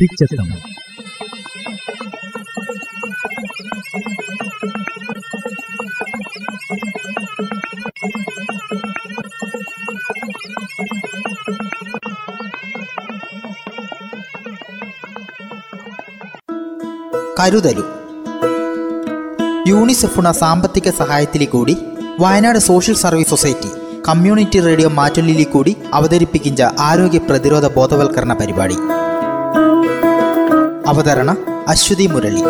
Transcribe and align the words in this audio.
തുടിച്ചെത്തം 0.00 0.46
കരുതലു 17.38 17.84
യൂണിസെഫുണ 19.66 20.30
സാമ്പത്തിക 20.30 20.90
സഹായത്തിലെ 20.90 21.46
കൂടി 21.46 21.74
Wayanad 22.18 22.58
social 22.58 22.94
service 22.94 23.28
society 23.28 23.70
community 24.08 24.60
radio 24.60 24.88
മാറ്റൊല്ലിലെ 24.88 25.44
കൂടി 25.44 25.76
അവതരിപ്പിക്കുന്ന 25.92 26.72
ആരോഗ്യ 26.78 27.18
പ്രതിരോധ 27.18 27.66
ബോധവൽക്കരണ 27.66 28.32
പരിപാടി. 28.32 28.78
അവതരണ 30.90 31.30
അശ്വതി 31.68 32.06
മുരളി. 32.06 32.42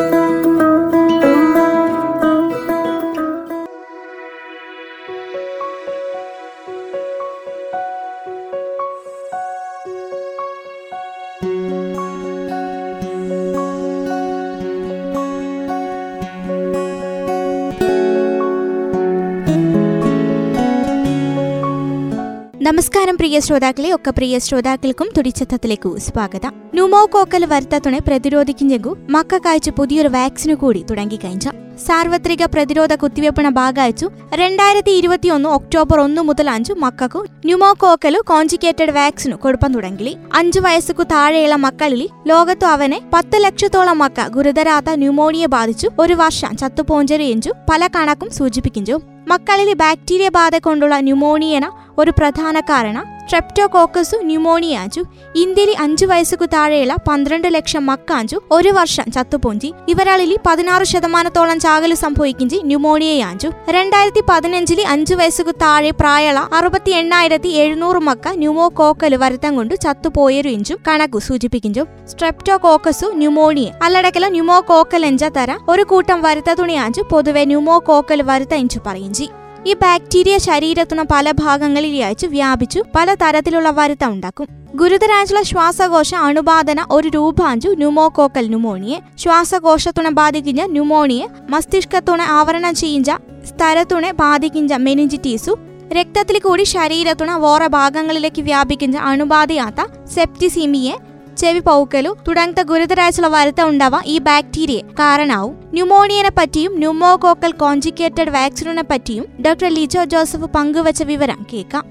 നമസ്കാരം. 22.68 23.09
പ്രിയ 23.20 23.40
ശ്രോതാക്കളെ 23.40 23.94
ഒക്കെ 23.94 24.10
പ്രിയ 24.10 24.38
ശ്രോതാക്കൾക്കും 24.38 25.08
തുടിച്ചത്തത്തിലേക്കു 25.16 25.98
സ്വാഗതം. 25.98 26.54
ന്യൂമോകോക്കൽ 26.74 27.44
വരുത്തത്തുണെ 27.44 27.98
പ്രതിരോധിക്കുന്നു 27.98 28.96
മക്കൾക്കയച്ചു 29.10 29.70
പുതിയൊരു 29.78 30.08
വാക്സിന് 30.08 30.54
കൂടി 30.54 30.84
തുടങ്ങിക്കഴിഞ്ഞ. 30.90 31.50
സാർവത്രിക 31.86 32.44
പ്രതിരോധ 32.44 32.94
കുത്തിവയ്പ്പണ 32.94 33.48
ഭാഗയച്ചു 33.48 34.10
രണ്ടായിരത്തി 34.34 34.90
ഇരുപത്തിയൊന്ന് 34.90 35.48
ഒക്ടോബർ 35.48 36.00
ഒന്ന് 36.00 36.22
മുതൽ 36.22 36.50
അഞ്ചു 36.50 36.72
മക്കൾക്കു 36.72 37.26
ന്യൂമോകോക്കലു 37.44 38.18
കോഞ്ചിക്കേറ്റഡ് 38.26 38.90
വാക്സിനു 38.90 39.36
കൊടുപ്പം 39.36 39.74
തുടങ്ങി 39.74 40.16
അഞ്ചു 40.34 40.60
വയസ്സുക്കു 40.60 41.02
താഴെയുള്ള 41.02 41.56
മക്കളിൽ 41.56 42.08
ലോകത്തു 42.26 42.66
അവനെ 42.66 43.00
പത്ത് 43.14 43.44
ലക്ഷത്തോളം 43.44 43.98
മക്ക 43.98 44.28
ഗുരുതരാത്ത 44.28 44.90
ന്യൂമോണിയ 44.90 45.46
ബാധിച്ചു 45.46 45.90
ഒരു 45.98 46.14
വർഷം 46.14 46.56
ചത്തുപോഞ്ചരു 46.56 47.22
എഞ്ചു 47.22 47.52
പല 47.70 47.86
കണക്കും 47.86 48.30
സൂചിപ്പിക്കുന്നു 48.30 49.09
മക്കളിൽ 49.28 49.74
ബാക്ടീരിയ 49.74 50.28
ബാധ 50.28 50.54
കൊണ്ടുള്ള 50.56 51.00
ന്യൂമോണിയന 51.00 51.70
ഒരു 51.98 52.10
പ്രധാന 52.10 52.60
കാരണം. 52.60 53.19
സ്ട്രെപ്റ്റോകോക്കസു 53.30 54.16
ന്യൂമോണിയാഞ്ചു 54.22 55.02
ഇന്ത്യയിൽ 55.36 55.74
അഞ്ചു 55.80 56.06
വയസ്സുകു 56.06 56.44
താഴെയുള്ള 56.44 56.94
പന്ത്രണ്ട് 57.08 57.48
ലക്ഷം 57.54 57.86
മക്കാഞ്ചു 57.86 58.36
ഒരു 58.52 58.68
വർഷം 58.68 59.06
ചത്തുപൊഞ്ചി. 59.12 59.72
ഇവരാളിൽ 59.88 60.32
പതിനാറ് 60.46 60.84
ശതമാനത്തോളം 60.84 61.60
ചാകൽ 61.60 61.94
സംഭവിക്കിഞ്ചി 61.94 62.58
ന്യൂമോണിയയാഞ്ചു 62.64 63.48
രണ്ടായിരത്തി 63.68 64.22
പതിനഞ്ചിൽ 64.30 64.80
അഞ്ചു 64.94 65.14
വയസ്സുകു 65.14 65.50
താഴെ 65.62 65.90
പ്രായള 65.90 66.38
അറുപത്തി 66.58 66.90
എണ്ണായിരത്തി 66.90 67.48
എഴുന്നൂറ് 67.48 68.00
മക്ക 68.08 68.34
ന്യൂമോകോക്കൽ 68.34 69.16
വരുത്തം 69.16 69.56
കൊണ്ട് 69.56 69.74
ചത്തുപോയൊരു 69.74 70.48
ഇഞ്ചു 70.48 70.76
കണക്കു 70.88 71.18
സൂചിപ്പിക്കിഞ്ചു. 71.18 71.84
സ്ട്രെപ്റ്റോകോക്കസു 72.06 73.08
ന്യൂമോണിയ 73.14 73.70
അല്ലടക്കല 73.82 74.28
ന്യൂമോകോക്കൽ 74.28 75.06
എഞ്ച 75.06 75.24
തര 75.24 75.58
ഒരു 75.68 75.82
കൂട്ടം 75.82 76.22
വരുത്ത 76.22 76.52
തുണിയാഞ്ചു 76.52 77.04
പൊതുവെ 77.12 77.44
ന്യൂമോകോക്കൽ 77.44 78.22
വരുത്ത 78.22 78.54
ഇഞ്ചു 78.54 78.80
പറയിഞ്ചി. 78.86 79.28
ഈ 79.66 79.72
ബാക്ടീരിയ 79.74 80.38
ശരീരത്തിന് 80.38 81.02
പല 81.12 81.30
ഭാഗങ്ങളിൽ 81.30 82.04
അയച്ചു 82.04 82.26
വ്യാപിച്ചു 82.26 82.80
പല 82.96 83.14
തരത്തിലുള്ള 83.14 83.70
വരുത്ത 83.70 84.04
ഉണ്ടാക്കും. 84.04 84.46
ഗുരുതരായിട്ടുള്ള 84.74 85.42
ശ്വാസകോശ 85.42 86.14
അണുബാധന 86.14 86.84
ഒരു 86.90 87.08
രൂപാഞ്ചു 87.08 87.68
ന്യൂമോകോക്കൽ 87.68 88.48
ന്യൂമോണിയെ 88.48 88.98
ശ്വാസകോശത്തുണ 89.18 90.08
ബാധിക്കുന്ന 90.08 90.62
ന്യൂമോണിയെ 90.66 91.26
മസ്തിഷ്കത്തുണ 91.50 92.22
ആവരണം 92.22 92.74
ചെയ്യുന്ന 92.74 93.18
സ്ഥലത്തുണെ 93.46 94.12
ബാധിക്കുന്ന 94.12 94.76
മെനിഞ്ചിറ്റീസു 94.76 95.58
രക്തത്തിൽ 95.92 96.38
കൂടി 96.38 96.64
ശരീരത്തുണ 96.64 97.30
വേറെ 97.36 97.66
ഭാഗങ്ങളിലേക്ക് 97.68 98.42
വ്യാപിക്കുന്ന 98.42 98.98
അണുബാധയാത്ത 98.98 99.80
സെപ്റ്റിസിമിയെ 100.14 100.96
ചെവി 101.40 101.58
പൗക്കലു 101.58 102.16
തുടങ്ങത്ത 102.28 102.62
ഗുരുതരായിട്ടുള്ള 102.62 103.28
വരുത്ത 103.28 103.62
ഉണ്ടാവാം 103.62 104.02
ഈ 104.06 104.18
ബാക്ടീരിയ 104.18 104.80
കാരണാവും 104.80 105.54
ന്യൂമോണിയനെ 105.72 106.30
പറ്റിയും 106.38 106.78
ന്യൂമോകോക്കൽ 106.78 107.52
കോഞ്ചിക്കേറ്റഡ് 107.52 108.30
വാക്സിനെ 108.30 108.82
പറ്റിയും 108.90 109.26
ഡോക്ടർ 109.46 109.68
ലിജോ 109.68 110.04
ജോസഫ് 110.04 110.50
പങ്കുവച്ച 110.56 111.02
വിവരം 111.02 111.46
കേൾക്കാം. 111.52 111.84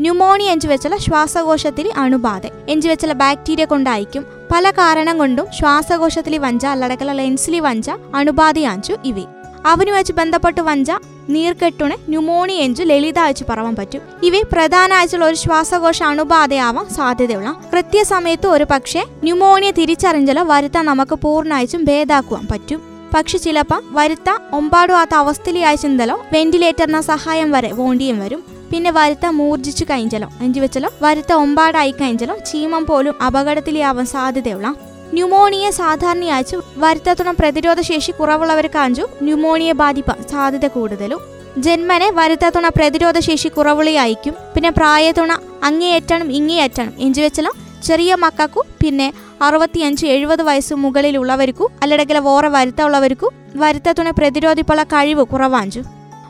ന്യൂമോണിയ 0.00 0.50
എഞ്ചു 0.50 0.68
വെച്ചുള്ള 0.68 0.96
ശ്വാസകോശത്തിൽ 0.96 1.92
അണുബാധ. 1.96 2.42
എഞ്ചു 2.68 2.88
വെച്ചുള്ള 2.88 3.14
ബാക്ടീരിയ 3.14 3.64
കൊണ്ടായിരിക്കും 3.64 4.26
പല 4.52 4.70
കാരണം 4.70 5.18
കൊണ്ടും 5.18 5.46
ശ്വാസകോശത്തിൽ 5.58 6.38
വഞ്ച 6.38 6.66
അല്ലടക്കല 6.66 7.12
ലെൻസിലെ 7.12 7.60
വഞ്ച 7.60 7.90
അണുബാധയാഞ്ചു 8.14 8.96
ഇവ. 9.04 9.18
അവനുമായി 9.66 10.12
ബന്ധപ്പെട്ട് 10.12 10.60
വഞ്ച 10.60 10.90
നീർക്കെട്ടുണെ 11.28 11.96
ന്യൂമോണിയ 12.08 12.56
എഞ്ചു 12.56 12.82
ലളിത 12.82 13.18
അയച്ചു 13.18 13.44
പറവാൻ 13.48 13.76
പറ്റും. 13.76 14.00
ഇവ 14.22 14.42
പ്രധാനമായിട്ടുള്ള 14.52 15.24
ഒരു 15.24 15.34
ശ്വാസകോശ 15.34 16.02
അണുബാധയാവാൻ 16.02 16.88
സാധ്യതയുള്ള 16.88 17.52
കൃത്യസമയത്ത് 17.72 18.46
ഒരു 18.46 18.66
പക്ഷേ 18.70 19.04
ന്യൂമോണിയ 19.22 19.70
തിരിച്ചറിഞ്ഞാലോ 19.70 20.44
വരുത്താൻ 20.44 20.86
നമുക്ക് 20.86 21.14
പൂർണമായിട്ടും 21.14 21.84
ഭേദാക്കുവാൻ 21.84 22.46
പറ്റും. 22.50 22.80
പക്ഷെ 23.14 23.38
ചിലപ്പം 23.38 23.82
വരുത്ത 23.90 24.30
ഒമ്പാടുവാത്ത 24.52 25.14
അവസ്ഥയിലായിട്ടുണ്ടല്ലോ 25.14 26.20
വെന്റിലേറ്ററിന 26.32 27.00
സഹായം 27.00 27.50
വരെ 27.50 27.72
വോണ്ടിയും 27.72 28.20
വരും. 28.20 28.44
പിന്നെ 28.70 28.90
വരുത്ത 28.90 29.26
മൂർജിച്ചു 29.26 29.84
കഴിഞ്ഞാലോ 29.84 30.28
എഞ്ചു 30.40 30.60
വെച്ചല്ലോ 30.60 30.90
വരുത്ത 31.02 31.32
ഒമ്പാടായി 31.32 31.90
കഴിഞ്ഞാലോ 31.90 32.36
ചീമം 32.36 32.86
പോലും 32.86 33.22
അപകടത്തിലാവാൻ 33.22 34.06
സാധ്യതയുള്ള 34.06 34.74
ന്യൂമോണിയ 35.12 35.70
സാധാരണയായി 35.70 36.56
വരുത്തത്തുണം 36.76 37.36
പ്രതിരോധ 37.40 37.80
ശേഷി 37.80 38.10
കുറവുള്ളവർക്കാഞ്ചു 38.10 39.08
ന്യൂമോണിയ 39.22 39.72
ബാധിപ്പാൻ 39.72 40.22
സാധ്യത 40.28 40.66
കൂടുതലും. 40.66 41.20
ജന്മനെ 41.58 42.10
വരുത്തത്തുണ 42.10 42.68
പ്രതിരോധ 42.68 43.18
ശേഷി 43.18 43.48
കുറവുള്ളയായിരിക്കും 43.48 44.34
പിന്നെ 44.54 44.70
പ്രായത്തുണ 44.70 45.38
അങ്ങേയറ്റണം 45.64 46.32
ഇങ്ങേയറ്റണം 46.32 46.92
എഞ്ചു 46.98 47.22
വെച്ചല്ലോ 47.22 47.52
ചെറിയ 47.84 48.14
മക്കൾക്കു 48.14 48.64
പിന്നെ 48.82 49.12
അറുപത്തിയഞ്ച് 49.42 50.06
എഴുപത് 50.06 50.42
വയസ്സ് 50.42 50.74
മുകളിലുള്ളവർക്കു 50.74 51.70
അല്ലടക്കല 51.82 52.18
വേറെ 52.18 52.48
വരുത്തുള്ളവർക്കു 52.48 53.32
വരുത്തത്തുണ 53.54 54.10
പ്രതിരോധിപ്പുള്ള 54.10 54.82
കഴിവ് 54.82 55.24
കുറവാഞ്ചു. 55.24 55.82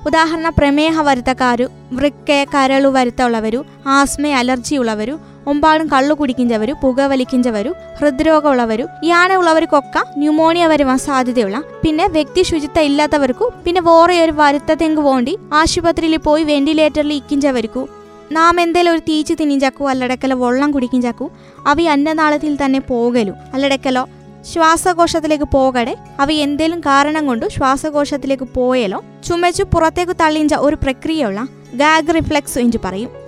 ഉദാഹരണ 0.07 0.49
പ്രമേഹ 0.49 1.03
വരുത്തക്കാരു 1.03 1.69
വൃക്ക 1.93 2.45
കരളു 2.55 2.89
വരുത്തമുള്ളവരു 2.89 3.65
ആസ്മ 3.87 4.27
അലർജി 4.27 4.77
ഉള്ളവരു 4.77 5.19
ഒമ്പാടും 5.47 5.87
കള്ളു 5.87 6.15
കുടിക്കുന്നവരു 6.15 6.73
പുകവലിക്കിഞ്ചവരും 6.83 7.75
ഹൃദ്രോഗമുള്ളവരും 7.99 8.89
യാന 9.05 9.35
ഉള്ളവർക്കൊക്കെ 9.35 10.03
ന്യൂമോണിയ 10.19 10.67
വരുവാൻ 10.67 10.99
സാധ്യതയുള്ള 10.99 11.63
പിന്നെ 11.83 12.07
വ്യക്തി 12.07 12.43
ശുചിത്വം 12.43 12.83
ഇല്ലാത്തവർക്കും 12.83 13.51
പിന്നെ 13.65 13.81
വേറെ 13.81 14.25
ഒരു 14.25 14.33
വരുത്തത്തെങ്ക് 14.33 15.01
വേണ്ടി 15.01 15.39
ആശുപത്രിയിൽ 15.53 16.17
പോയി 16.17 16.45
വെന്റിലേറ്ററിൽ 16.45 17.13
ഇക്കിഞ്ചവർക്കും 17.13 17.89
നാം 18.33 18.61
എന്തേലും 18.61 18.93
ഒരു 18.93 18.99
തീച്ച് 18.99 19.35
തിന്നിഞ്ചാക്കൂ 19.41 19.89
അല്ലടക്കലോ 19.89 20.37
വെള്ളം 20.37 20.71
കുടിക്കിഞ്ചാക്കൂ 20.71 21.31
അവ 21.67 21.81
അന്നനാളത്തിൽ 21.81 22.59
തന്നെ 22.65 22.81
പോകലു. 22.81 23.33
അല്ലടക്കലോ 23.55 24.09
ശ്വാസകോശത്തിലേക്ക് 24.53 25.45
പോകടെ 25.45 25.97
അവ 26.21 26.33
എന്തേലും 26.33 26.81
കാരണം 26.81 27.27
കൊണ്ട് 27.27 27.47
ശ്വാസകോശത്തിലേക്ക് 27.49 28.45
പോയാലോ 28.55 29.05
ചുമച്ചു 29.29 29.63
പുറത്തേക്ക് 29.63 30.17
തള്ളിഞ്ച 30.21 30.55
ഒരു 30.55 30.77
പ്രക്രിയയുള്ള 30.83 31.47
ഗാഗ് 31.75 32.15
റിഫ്ലെക്സ് 32.15 32.59
എന്ന് 32.59 32.81
പറയും. 32.85 33.24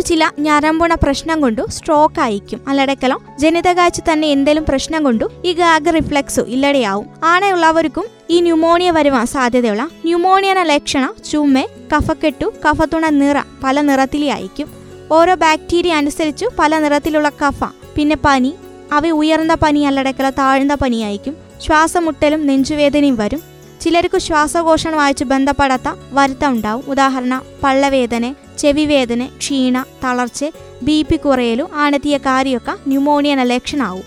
ചില 0.00 0.30
ഞരമ്പുണ 0.38 0.94
പ്രശ്നം 0.94 1.40
കൊണ്ടു 1.40 1.66
സ്ട്രോക്ക് 1.70 2.20
ആയിരിക്കും. 2.20 2.60
അല്ലടക്കലോ 2.68 3.22
ജനിതകാഴ്ച 3.38 4.00
തന്നെ 4.00 4.28
എന്തേലും 4.28 4.64
പ്രശ്നം 4.64 5.04
കൊണ്ടു 5.04 5.30
ഈ 5.44 5.52
ഗാഗ് 5.52 5.94
റിഫ്ലക്സ് 5.94 6.40
ഇല്ലടെയാവും. 6.40 7.06
ആണയുള്ളവർക്കും 7.24 8.04
ഈ 8.30 8.40
ന്യൂമോണിയ 8.40 8.90
വരുവാൻ 8.90 9.26
സാധ്യതയുള്ള 9.26 9.82
ന്യൂമോണിയന 10.04 10.62
ലക്ഷണം 10.62 11.14
ചുമ 11.30 11.60
കഫക്കെട്ടു 11.60 12.52
കഫത്തുണ 12.68 13.08
നിറ 13.08 13.36
പല 13.64 13.80
നിറത്തിലായിരിക്കും. 13.80 14.68
ഓരോ 15.12 15.34
ബാക്ടീരിയ 15.34 15.94
അനുസരിച്ചു 15.94 16.50
പല 16.58 16.78
നിറത്തിലുള്ള 16.78 17.28
കഫ 17.28 17.64
പിന്നെ 17.96 18.16
പനി 18.24 18.54
അവ 18.92 19.06
ഉയർന്ന 19.06 19.54
പനി 19.54 19.80
അല്ലടക്കല 19.80 20.30
താഴ്ന്ന 20.30 20.74
പനിയായിരിക്കും. 20.74 21.36
ശ്വാസമുട്ടലും 21.60 22.46
നെഞ്ചുവേദനയും 22.46 23.16
വരും. 23.16 23.42
ചിലർക്ക് 23.80 24.18
ശ്വാസകോഷണമായിട്ട് 24.18 25.24
ബന്ധപ്പെടാത്ത 25.24 25.94
വരുത്തം 26.12 26.50
ഉണ്ടാവും. 26.50 26.84
ഉദാഹരണം 26.88 27.42
പള്ളവേദന 27.62 28.34
ചെവിവേദന 28.58 29.26
ക്ഷീണ 29.26 29.84
തളർച്ച 30.04 30.44
ബി 30.82 31.02
പി 31.02 31.16
കുറയലും 31.16 31.74
ആണെത്തിയ 31.74 32.16
കാര്യമൊക്കെ 32.16 32.74
ന്യൂമോണിയന 32.86 33.42
ലക്ഷണമാവും 33.42 34.02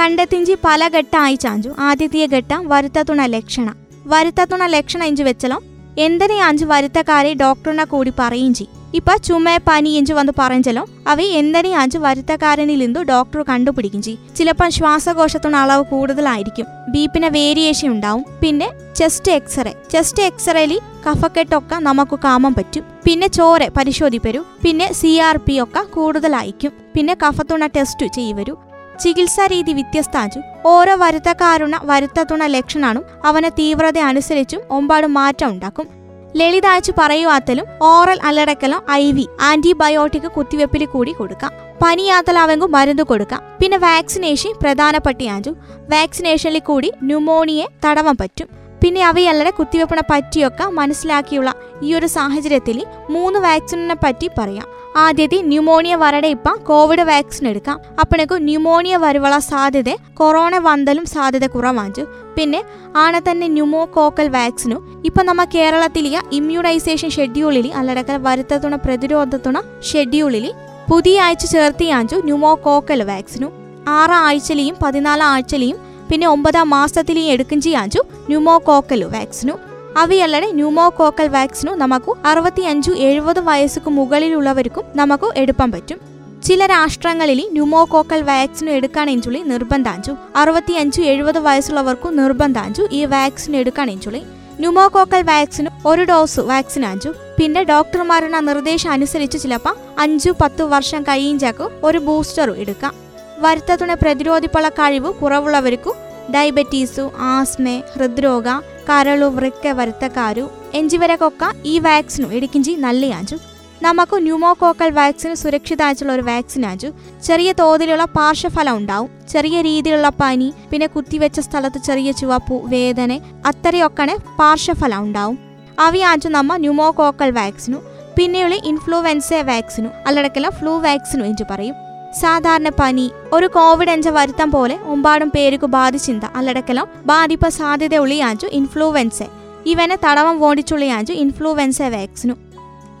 കണ്ടെത്തിഞ്ചി 0.00 0.56
പല 0.64 0.88
ഘട്ടമായി 0.88 1.34
ചാഞ്ചു. 1.34 1.70
ആദ്യത്തെ 1.78 2.26
ഘട്ടം 2.26 2.68
വരുത്തത്തുണ 2.68 3.26
ലക്ഷണ. 3.26 3.74
വരുത്തത്തുണ 4.06 4.66
ലക്ഷണ 4.66 5.02
ഇഞ്ചു 5.02 5.22
വെച്ചലോ? 5.22 5.62
എന്തിനെയാഞ്ചു 5.98 6.64
വരുത്തക്കാരെ 6.64 7.34
ഡോക്ടറിനെ 7.34 7.84
കൂടി 7.84 8.12
പറയും 8.18 8.54
ചെയ്യും 8.54 8.81
ഇപ്പൊ 8.94 9.16
ചുമ 9.16 9.56
പനി 9.68 9.90
എഞ്ചു 9.90 10.14
വന്ന് 10.14 10.32
പറഞ്ഞല്ലോ. 10.38 10.86
അവ 11.06 11.20
വരുത്തക്കാരനിൽ 11.20 11.98
വരുത്തക്കാരനിലിന്തു 11.98 13.00
ഡോക്ടർ 13.00 13.42
കണ്ടുപിടിക്കും 13.42 14.02
ചെയ്യും. 14.02 14.36
ചിലപ്പോൾ 14.36 14.68
ശ്വാസകോശത്തിന് 14.68 15.56
അളവ് 15.56 15.84
കൂടുതലായിരിക്കും. 15.84 16.66
ബീപ്പിന് 16.88 17.26
വേരിയേഷൻ 17.26 17.88
ഉണ്ടാവും. 17.88 18.24
പിന്നെ 18.42 18.70
ചെസ്റ്റ് 18.96 19.32
എക്സ്റേ 19.32 19.74
ചെസ്റ്റ് 19.90 20.22
എക്സ്റേയിൽ 20.22 20.80
കഫക്കെട്ടൊക്കെ 21.08 21.74
നമുക്ക് 21.74 22.18
കാണാൻ 22.24 22.54
പറ്റും. 22.54 22.84
പിന്നെ 23.04 23.26
ചോര 23.26 23.68
പരിശോധിപ്പരും. 23.68 24.46
പിന്നെ 24.64 24.92
സി 24.92 25.18
ആർ 25.18 25.36
പി 25.36 25.62
ഒക്കെ 25.62 25.82
കൂടുതലായിരിക്കും. 25.82 26.72
പിന്നെ 26.94 27.16
കഫത്തുണ 27.26 27.66
ടെസ്റ്റ് 27.66 28.06
ചെയ്യുവരും. 28.06 28.56
ചികിത്സാ 29.00 29.46
രീതി 29.46 29.72
വ്യത്യസ്താഞ്ചു. 29.72 30.40
ഓരോ 30.66 30.96
വരുത്തക്കാരുണ 30.96 31.80
വരുത്തത്തുണ 31.82 32.46
ലക്ഷണാണും 32.46 33.04
അവനെ 33.24 33.48
തീവ്രത 33.48 33.98
അനുസരിച്ചും 33.98 34.60
ഒമ്പാട് 34.70 35.06
മാറ്റം 35.06 35.48
ഉണ്ടാക്കും. 35.48 36.01
ലളിതാച്ചു 36.36 36.92
പറയുവാത്തലും 36.98 37.66
ഓറൽ 37.82 38.18
അല്ലടക്കലും 38.24 38.90
ഐ 38.90 39.12
വി 39.12 39.28
ആന്റിബയോട്ടിക് 39.40 40.28
കുത്തിവെപ്പിൽ 40.32 40.84
കൂടി 40.84 41.12
കൊടുക്കാം. 41.12 41.52
പനിയാത്തലാവെങ്കും 41.82 42.72
മരുന്ന് 42.72 43.02
കൊടുക്കാം. 43.02 43.42
പിന്നെ 43.62 43.78
വാക്സിനേഷൻ 43.78 44.52
പ്രധാനപ്പെട്ടിയാഞ്ചു 44.62 45.50
വാക്സിനേഷനിൽ 45.92 46.58
കൂടി 46.58 46.92
ന്യൂമോണിയെ 47.02 47.66
തടവാൻ 47.86 48.16
പറ്റും. 48.20 48.48
പിന്നെ 48.84 49.06
അവയല്ലടെ 49.06 49.50
കുത്തിവെപ്പിനെ 49.50 50.02
പറ്റിയൊക്കെ 50.10 50.64
മനസ്സിലാക്കിയുള്ള 50.64 51.54
ഈ 51.82 51.94
ഒരു 51.94 52.06
സാഹചര്യത്തിൽ 52.06 52.86
മൂന്ന് 53.10 53.38
വാക്സിനെ 53.38 53.96
പറ്റി 54.04 54.30
പറയാം. 54.38 54.81
ആദ്യത്തെ 54.96 55.40
ന്യൂമോണിയ 55.42 55.96
വരടെ 55.96 56.28
ഇപ്പം 56.28 56.58
കോവിഡ് 56.62 57.00
വാക്സിൻ 57.00 57.48
എടുക്കാം. 57.48 57.80
അപ്പണക്ക് 58.00 58.34
ന്യൂമോണിയ 58.34 58.96
വരുവള 58.96 59.38
സാധ്യത 59.38 59.90
കൊറോണ 60.14 60.58
വന്തലും 60.58 61.04
സാധ്യത 61.04 61.46
കുറവാഞ്ചു. 61.46 62.06
പിന്നെ 62.36 62.64
ആണെ 62.96 63.20
തന്നെ 63.30 63.48
ന്യൂമോ 63.48 63.84
കോക്കൽ 63.84 64.28
വാക്സിനും 64.28 65.02
ഇപ്പം 65.04 65.26
നമ്മ 65.26 65.44
കേരളത്തിലെ 65.44 66.20
ഇമ്മ്യൂണൈസേഷൻ 66.32 67.10
ഷെഡ്യൂളിൽ 67.10 67.72
അല്ലടക്കൽ 67.74 68.16
വരുത്തത്തുണ 68.16 68.74
പ്രതിരോധത്തുണ 68.74 69.62
ഷെഡ്യൂളിൽ 69.92 70.52
പുതിയ 70.90 71.20
ആഴ്ച 71.20 71.46
ചേർത്തിയാഞ്ചു 71.46 72.16
ന്യൂമോകോക്കൽ 72.16 73.02
വാക്സിനും 73.02 73.52
ആറ് 73.88 74.10
ആഴ്ചയിലെയും 74.10 74.76
പതിനാലാം 74.82 75.28
ആഴ്ചയിലെയും 75.28 75.76
പിന്നെ 76.10 76.28
ഒമ്പതാം 76.28 76.70
മാസത്തിലെയും 76.70 77.32
എടുക്കും 77.32 77.60
ചെയ്യാഞ്ചു 77.60 77.98
ന്യൂമോകോക്കൽ 78.28 79.04
വാക്സിനും 79.04 79.71
അവയല്ലടെ 79.96 80.50
ന്യൂമോകോക്കൽ 80.50 81.28
വാക്സിനും 81.28 81.78
നമുക്ക് 81.78 82.26
അറുപത്തിയഞ്ചു 82.26 82.90
എഴുപത് 82.90 83.40
വയസ്സുക്ക് 83.40 83.90
മുകളിലുള്ളവർക്കും 83.90 84.84
നമുക്ക് 84.96 85.30
എടുക്കാൻ 85.36 85.72
പറ്റും. 85.72 86.00
ചില 86.44 86.66
രാഷ്ട്രങ്ങളിൽ 86.66 87.48
ന്യൂമോകോക്കൽ 87.52 88.22
വാക്സിൻ 88.22 88.70
എടുക്കാണെഞ്ചുള്ളി 88.70 89.40
നിർബന്ധാഞ്ചു 89.40 90.12
അറുപത്തിയഞ്ചു 90.36 91.00
എഴുപത് 91.00 91.38
വയസ്സുള്ളവർക്കും 91.38 92.16
നിർബന്ധാഞ്ചു 92.16 92.88
ഈ 92.92 93.04
വാക്സിൻ 93.04 93.56
എടുക്കാണെഞ്ചുള്ളി 93.56 94.22
ന്യൂമോകോക്കൽ 94.58 95.22
വാക്സിന് 95.22 95.68
ഒരു 95.86 96.02
ഡോസ് 96.02 96.40
വാക്സിൻ 96.40 96.86
അഞ്ചു 96.86 97.08
പിന്നെ 97.38 97.62
ഡോക്ടർമാരുടെ 97.62 98.40
നിർദ്ദേശം 98.40 98.90
അനുസരിച്ച് 98.90 99.38
ചിലപ്പോൾ 99.38 99.76
അഞ്ചു 99.98 100.34
പത്തു 100.40 100.62
വർഷം 100.62 101.02
കഴിയുമ്പോൾ 101.02 101.70
ഒരു 101.84 101.98
ബൂസ്റ്ററും 101.98 102.56
എടുക്കാം. 102.56 102.94
വരുത്തതുണ 103.38 103.94
പ്രതിരോധിപ്പുള്ള 103.94 104.68
കഴിവ് 104.68 105.14
കുറവുള്ളവർക്കും 105.14 105.94
ഡയബറ്റീസു 106.34 107.12
ആസ്മ 107.18 107.82
ഹൃദ്രോഗ 107.94 108.48
കരളു 108.90 109.26
വൃക്ക 109.26 109.68
വരുത്തക്കാരു 109.68 110.50
എഞ്ചിവരക്കൊക്കെ 110.74 111.46
ഈ 111.64 111.78
വാക്സിനും 111.78 112.32
എടുക്കിഞ്ചി 112.32 112.72
നല്ലയാഞ്ചു 112.72 113.36
നമുക്ക് 113.82 114.16
ന്യൂമോകോക്കൽ 114.16 114.90
വാക്സിൻ 114.90 115.34
സുരക്ഷിതമായിട്ടുള്ള 115.34 116.12
ഒരു 116.12 116.22
വാക്സിൻ 116.22 116.66
ആഞ്ചു. 116.66 116.92
ചെറിയ 117.22 117.52
തോതിലുള്ള 117.52 118.04
പാർശ്വഫലം 118.04 118.76
ഉണ്ടാവും. 118.76 119.10
ചെറിയ 119.28 119.60
രീതിയിലുള്ള 119.60 120.08
പനി 120.08 120.54
പിന്നെ 120.70 120.86
കുത്തിവെച്ച 120.86 121.40
സ്ഥലത്ത് 121.40 121.78
ചെറിയ 121.78 122.12
ചുവപ്പു 122.12 122.54
വേദന 122.64 123.20
അത്രയൊക്കെ 123.46 124.16
പാർശ്വഫലം 124.38 125.02
ഉണ്ടാവും. 125.02 125.38
അവയാഞ്ചു 125.78 126.28
നമ്മ 126.28 126.56
ന്യൂമോകോക്കൽ 126.56 127.30
വാക്സിനു 127.30 127.76
പിന്നെയുള്ള 128.18 128.54
ഇൻഫ്ലുവൻസ 128.54 129.32
വാക്സിനു 129.32 129.88
അല്ലടക്കല്ല 130.06 130.50
ഫ്ലൂ 130.50 130.78
വാക്സിനു 130.78 131.24
എന്ന് 131.24 131.44
പറയും. 131.50 131.74
സാധാരണ 132.20 132.68
പനി 132.68 133.10
ഒരു 133.32 133.46
കോവിഡ് 133.46 133.90
എഞ്ച 133.90 134.08
വരുത്തം 134.08 134.50
പോലെ 134.50 134.78
ഒമ്പാടും 134.84 135.32
പേരുക്ക് 135.34 135.64
ബാധിച്ചിന്ത. 135.64 136.24
അല്ലടക്കലം 136.34 136.86
ബാധിപ്പ 137.06 137.48
സാധ്യത 137.48 137.96
ഉള്ളിയാഞ്ചു 137.96 138.46
ഇൻഫ്ലുവൻസ. 138.46 139.22
ഇവനെ 139.66 139.98
തടവം 140.06 140.44
ഓടിച്ചുള്ളിയാഞ്ചു 140.44 141.12
ഇൻഫ്ലുവൻസ 141.12 141.82
വാക്സിനു. 141.82 142.34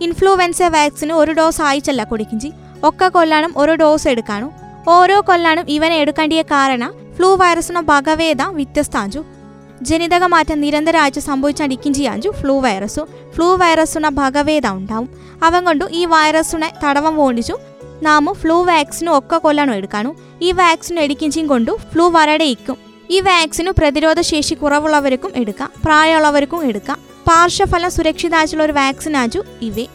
ഇൻഫ്ലുവൻസ 0.00 0.62
വാക്സിന് 0.62 1.12
ഒരു 1.12 1.32
ഡോസ് 1.32 1.62
ആയിച്ചല്ല 1.62 2.04
കുടിക്കിഞ്ചി. 2.04 2.52
ഒക്കെ 2.84 3.08
കൊല്ലാനും 3.08 3.54
ഒരു 3.56 3.72
ഡോസ് 3.72 4.08
എടുക്കാനും. 4.08 4.50
ഓരോ 4.88 5.20
കൊല്ലാനും 5.20 5.64
ഇവനെ 5.68 5.96
എടുക്കേണ്ടിയ 5.96 6.42
കാരണം 6.42 6.92
ഫ്ലൂ 7.16 7.34
വൈറസിനോ 7.34 7.80
ഭഗവേദ 7.80 8.42
വ്യത്യസ്താഞ്ചു. 8.42 9.24
ജനിതക 9.82 10.24
മാറ്റം 10.24 10.60
നിരന്തരമായിട്ട് 10.60 11.20
സംഭവിച്ചടിക്കും 11.20 11.94
ചെയ്യാഞ്ചു 11.94 12.28
ഫ്ലൂ 12.28 12.60
വൈറസു. 12.60 13.06
ഫ്ലൂ 13.34 13.56
വൈറസുന 13.56 14.08
ഭഗവേദ 14.08 14.66
ഉണ്ടാവും. 14.66 15.08
അവൻ 15.42 15.64
കൊണ്ടു 15.64 15.84
ഈ 15.90 16.04
വൈറസുനെ 16.04 16.72
തടവം 16.84 17.20
ഓടിച്ചു 17.20 17.58
നാമു 18.02 18.32
ഫ്ലൂ 18.32 18.64
വാക്സിനും 18.64 19.18
ഒക്കെ 19.18 19.36
കൊല്ലാനും 19.36 19.74
എടുക്കാനും. 19.74 20.16
ഈ 20.42 20.52
വാക്സിൻ 20.52 20.98
എടുക്കിഞ്ചും 21.00 21.46
കൊണ്ടു 21.46 21.78
ഫ്ലൂ 21.92 22.10
വരടയിക്കും 22.10 22.76
ഈ 23.10 23.20
വാക്സിനു 23.20 23.70
പ്രതിരോധ 23.70 24.20
ശേഷി 24.20 24.54
കുറവുള്ളവർക്കും 24.54 25.32
എടുക്കാം. 25.36 25.70
പ്രായമുള്ളവർക്കും 25.84 26.64
എടുക്കാം. 26.64 26.98
പാർശ്വഫലം 27.28 27.90
സുരക്ഷിതാച്ചുള്ള 27.90 28.64
ഒരു 28.64 28.72
വാക്സിൻ 28.72 29.16
ആച്ചു 29.16 29.42
ഇവേ. 29.62 29.86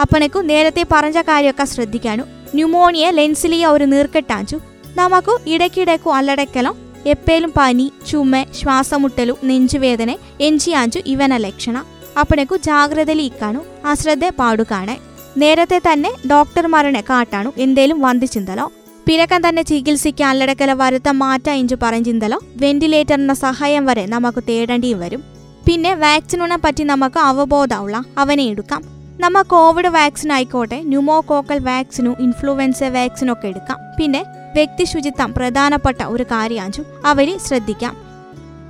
അപ്പണക്കു 0.00 0.38
നേരത്തെ 0.38 0.84
പറഞ്ഞ 0.92 1.20
കാര്യമൊക്കെ 1.20 1.64
ശ്രദ്ധിക്കാനും. 1.64 2.26
ന്യൂമോണിയ 2.54 3.10
ലെൻസിലിയ 3.10 3.66
ഒരു 3.66 3.84
നീർക്കെട്ടാച്ചു 3.84 4.60
നമുക്ക് 4.96 5.36
ഇടയ്ക്കിടയ്ക്കു 5.46 6.10
അല്ലടയ്ക്കലോ 6.10 6.76
എപ്പേലും 7.06 7.52
പനി 7.56 7.92
ചുമ 8.10 8.42
ശ്വാസമുട്ടലു 8.42 9.36
നെഞ്ചുവേദന 9.44 10.16
എഞ്ചിയാഞ്ചു 10.40 11.00
ഇവന 11.06 11.36
ലക്ഷണം. 11.36 11.86
അപ്പണക്കു 12.20 12.56
ജാഗ്രതയിൽ 12.56 13.20
ഇക്കാണു 13.20 13.60
അശ്രദ്ധ 13.84 14.28
പാടുകാണെ 14.28 14.98
നേരത്തെ 15.36 15.78
തന്നെ 15.78 16.10
ഡോക്ടർമാരുടെ 16.30 17.00
കാട്ടാണു 17.00 17.52
എന്തേലും 17.58 18.00
വന്ദിച്ചിന്തലോ 18.00 18.72
പിരക്കം 19.06 19.48
തന്നെ 19.48 19.62
ചികിത്സിക്കാൻ 19.62 20.28
അല്ലടക്കല 20.28 20.72
വരുത്ത 20.72 21.08
മാറ്റ 21.08 21.50
ഇഞ്ചു 21.50 21.76
പറഞ്ഞിന്തലോ 21.82 22.38
വെന്റിലേറ്ററിന്റെ 22.56 23.34
സഹായം 23.34 23.86
വരെ 23.86 24.06
നമുക്ക് 24.06 24.44
തേടേണ്ടിയും 24.48 25.00
വരും. 25.00 25.24
പിന്നെ 25.66 25.94
വാക്സിനുണെ 25.94 26.56
പറ്റി 26.56 26.82
നമുക്ക് 26.82 27.18
അവബോധമുള്ള 27.18 28.04
അവനെ 28.18 28.42
എടുക്കാം. 28.42 28.82
നമ്മ 29.20 29.42
കോവിഡ് 29.42 29.86
വാക്സിൻ 29.86 30.32
ആയിക്കോട്ടെ 30.32 30.80
ന്യൂമോകോക്കൽ 30.82 31.58
വാക്സിനും 31.58 32.16
ഇൻഫ്ലുവൻസ 32.20 32.82
വാക്സിനും 32.82 33.32
ഒക്കെ 33.32 33.48
എടുക്കാം. 33.48 33.78
പിന്നെ 33.98 34.24
വ്യക്തി 34.54 34.84
ശുചിത്വം 34.84 35.34
പ്രധാനപ്പെട്ട 35.34 36.02
ഒരു 36.02 36.22
കാര്യാഞ്ചു 36.22 36.82
അവർ 37.04 37.38
ശ്രദ്ധിക്കാം. 37.38 37.96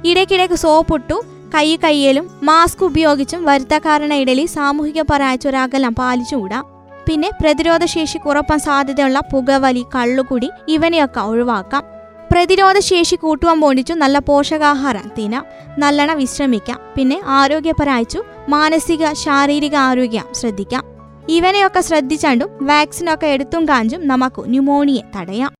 ഇടയ്ക്കിടയ്ക്ക് 0.04 0.54
സോപ്പിട്ടു 0.54 1.24
കൈ 1.54 1.76
കയ്യലും 1.76 2.30
മാസ്ക് 2.42 2.84
ഉപയോഗിച്ചും 2.84 3.44
വരുത്തക്കാരുടെ 3.44 4.14
ഇടയിൽ 4.14 4.46
സാമൂഹിക 4.46 5.02
പരാഴ്ച 5.02 5.48
ഒരകലം 5.48 5.94
പാലിച്ചുകൂടാം. 5.94 6.64
പിന്നെ 7.08 7.30
പ്രതിരോധശേഷി 7.42 8.18
കുറപ്പാൻ 8.18 8.58
സാധ്യതയുള്ള 8.58 9.20
പുകവലി 9.32 9.86
കള്ളുകുടി 9.94 10.50
ഇവനെയൊക്കെ 10.68 11.20
ഒഴിവാക്കാം. 11.20 11.84
പ്രതിരോധശേഷി 12.32 13.16
കൂട്ടുവാൻ 13.16 13.60
വേണ്ടിച്ചു 13.60 13.92
നല്ല 13.92 14.18
പോഷകാഹാരം 14.18 15.10
തിനാം 15.18 15.44
നല്ലവണ്ണം 15.78 16.18
വിശ്രമിക്കാം. 16.18 16.78
പിന്നെ 16.96 17.20
ആരോഗ്യപരായിച്ചു 17.26 18.22
മാനസിക 18.48 19.12
ശാരീരിക 19.12 19.74
ആരോഗ്യം 19.74 20.34
ശ്രദ്ധിക്കാം. 20.34 20.84
ഇവനെയൊക്കെ 21.28 21.80
ശ്രദ്ധിച്ചാണ്ടും 21.80 22.66
വാക്സിനൊക്കെ 22.66 23.26
എടുത്തും 23.26 23.68
കാഞ്ചും 23.68 24.08
നമുക്ക് 24.08 24.42
ന്യൂമോണിയെ 24.46 25.02
തടയാം. 25.16 25.52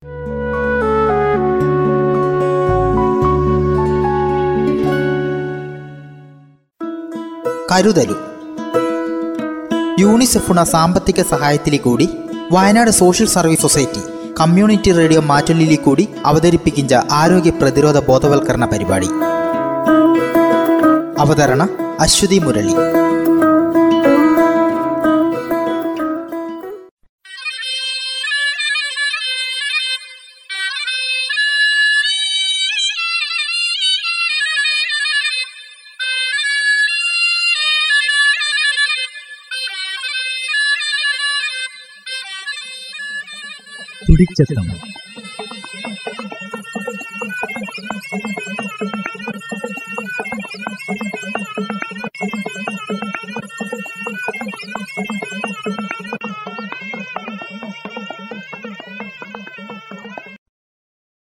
കരുതലു. 7.73 8.15
യൂണിസെഫുണ 9.99 10.62
സാമ്പത്തിക 10.62 11.23
സഹായത്തിലെ 11.23 11.77
കൂടി 11.77 12.07
Wayanad 12.53 12.91
social 12.91 13.27
service 13.27 13.61
society 13.61 14.03
community 14.41 14.93
radio 14.93 15.21
മാറ്റൊല്ലിലി 15.21 15.77
കൂടി 15.77 16.09
അവതരിപ്പിക്കുന്ന 16.27 17.05
ആരോഗ്യ 17.11 17.50
പ്രതിരോധ 17.50 17.99
ബോധവൽക്കരണ 17.99 18.65
പരിപാടി. 18.65 19.11
അവതരണ 21.19 21.69
അശ്വതി 22.00 22.39
മുരളി. 22.39 22.75
തുടിച്ചെത്തം 44.00 44.66